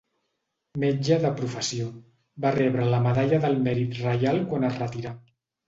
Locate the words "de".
1.25-1.31